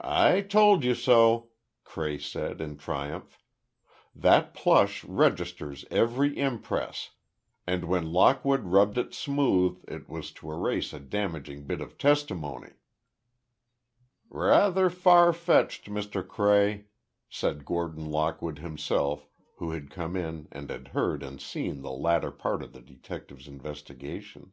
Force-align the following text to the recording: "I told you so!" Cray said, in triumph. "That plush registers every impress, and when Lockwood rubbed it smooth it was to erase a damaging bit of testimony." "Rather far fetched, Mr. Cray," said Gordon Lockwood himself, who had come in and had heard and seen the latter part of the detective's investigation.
"I 0.00 0.40
told 0.40 0.82
you 0.82 0.94
so!" 0.94 1.50
Cray 1.84 2.16
said, 2.16 2.62
in 2.62 2.78
triumph. 2.78 3.38
"That 4.14 4.54
plush 4.54 5.04
registers 5.04 5.84
every 5.90 6.38
impress, 6.38 7.10
and 7.66 7.84
when 7.84 8.14
Lockwood 8.14 8.64
rubbed 8.64 8.96
it 8.96 9.12
smooth 9.12 9.84
it 9.86 10.08
was 10.08 10.32
to 10.40 10.50
erase 10.50 10.94
a 10.94 11.00
damaging 11.00 11.66
bit 11.66 11.82
of 11.82 11.98
testimony." 11.98 12.76
"Rather 14.30 14.88
far 14.88 15.34
fetched, 15.34 15.84
Mr. 15.90 16.26
Cray," 16.26 16.86
said 17.28 17.66
Gordon 17.66 18.06
Lockwood 18.06 18.60
himself, 18.60 19.28
who 19.58 19.72
had 19.72 19.90
come 19.90 20.16
in 20.16 20.48
and 20.50 20.70
had 20.70 20.88
heard 20.88 21.22
and 21.22 21.42
seen 21.42 21.82
the 21.82 21.92
latter 21.92 22.30
part 22.30 22.62
of 22.62 22.72
the 22.72 22.80
detective's 22.80 23.46
investigation. 23.48 24.52